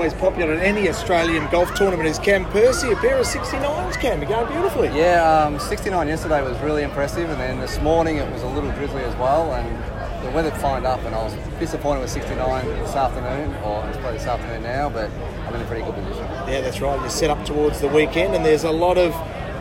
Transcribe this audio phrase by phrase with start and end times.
[0.00, 2.90] always popular at any Australian golf tournament is Cam Percy.
[2.90, 4.22] A pair of 69s, Cam.
[4.22, 4.88] You're going beautifully.
[4.98, 8.70] Yeah, um, 69 yesterday was really impressive, and then this morning it was a little
[8.70, 12.94] drizzly as well, and the weather fined up, and I was disappointed with 69 this
[12.94, 15.10] afternoon, or it's probably this afternoon now, but
[15.46, 16.24] I'm in a pretty good position.
[16.48, 16.98] Yeah, that's right.
[16.98, 19.14] You're set up towards the weekend, and there's a lot of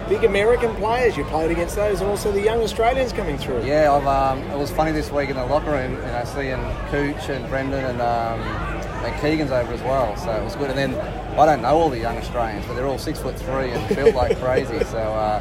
[0.07, 1.17] big American players.
[1.17, 3.65] You played against those, and also the young Australians coming through.
[3.65, 6.61] Yeah, I've, um, it was funny this week in the locker room, you know, seeing
[6.91, 10.69] Cooch and Brendan and, um, and Keegan's over as well, so it was good.
[10.69, 10.95] And then
[11.39, 14.15] I don't know all the young Australians, but they're all six foot three and built
[14.15, 14.79] like crazy.
[14.89, 15.39] So uh,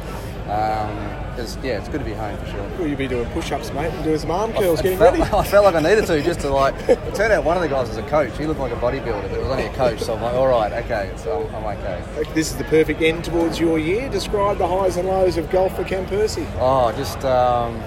[0.49, 2.69] um, it's, yeah, it's good to be home for sure.
[2.77, 5.31] Will you be doing push-ups, mate, and doing some arm curls, I getting felt, ready?
[5.33, 6.75] I felt like I needed to just to like.
[6.89, 8.37] It turned out one of the guys was a coach.
[8.37, 9.99] He looked like a bodybuilder, but it was only a coach.
[10.01, 12.03] So I'm like, all right, okay, so I'm, I'm okay.
[12.33, 14.09] This is the perfect end towards your year.
[14.09, 16.45] Describe the highs and lows of golf for Cam Percy.
[16.59, 17.81] Oh, just um,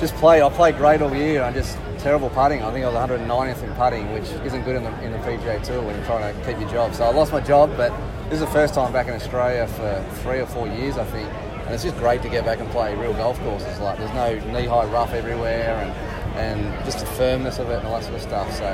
[0.00, 0.42] just play.
[0.42, 1.42] I played great all year.
[1.42, 2.62] I just terrible putting.
[2.62, 5.62] I think I was 190th in putting, which isn't good in the in the PGA
[5.62, 6.94] Tour when you're trying to keep your job.
[6.94, 7.92] So I lost my job, but
[8.24, 11.28] this is the first time back in Australia for three or four years, I think.
[11.64, 13.78] And it's just great to get back and play real golf courses.
[13.78, 17.94] Like there's no knee-high rough everywhere, and and just the firmness of it and all
[17.94, 18.52] that sort of stuff.
[18.56, 18.64] So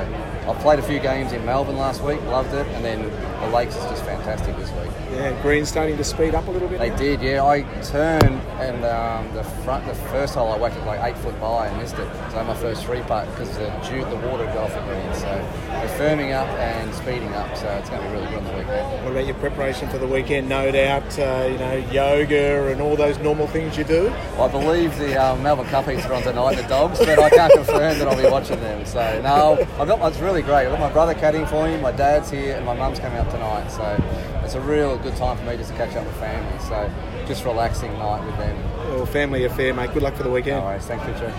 [0.47, 3.03] I played a few games in Melbourne last week, loved it, and then
[3.41, 4.91] the Lakes is just fantastic this week.
[5.11, 6.79] Yeah, green starting to speed up a little bit.
[6.79, 6.97] They now.
[6.97, 7.43] did, yeah.
[7.43, 11.39] I turned and um, the front, the first hole I whacked it like eight foot
[11.39, 12.09] by and missed it.
[12.31, 15.13] So my first three putt because the dew, the water got off the green.
[15.15, 15.27] So
[15.67, 17.55] they're firming up and speeding up.
[17.55, 19.03] So it's going to be really good on the weekend.
[19.03, 20.49] What about your preparation for the weekend?
[20.49, 24.09] No doubt, uh, you know, yoga and all those normal things you do.
[24.37, 27.48] I believe the um, Melbourne Cup heats are on tonight, the dogs, but I can't
[27.49, 28.85] confirm that I'll be watching them.
[28.85, 30.11] So no, I've got.
[30.11, 30.65] It's really great.
[30.67, 33.29] I've got my brother caddying for me, my dad's here, and my mum's coming up
[33.29, 33.69] tonight.
[33.69, 34.03] So
[34.43, 36.59] it's a real good time for me just to catch up with family.
[36.59, 36.89] So
[37.27, 38.57] just relaxing night with them.
[38.89, 39.93] Well, family affair, mate.
[39.93, 40.57] Good luck for the weekend.
[40.57, 40.85] No worries.
[40.85, 41.33] Thanks, Richard.